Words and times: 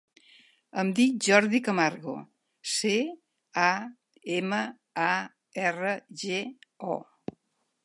Em 0.83 0.87
dic 0.99 1.19
Jordi 1.27 1.59
Camargo: 1.67 2.15
ce, 2.77 2.95
a, 3.65 3.69
ema, 4.41 4.63
a, 5.05 5.11
erra, 5.69 5.95
ge, 6.25 6.43
o. 6.97 7.01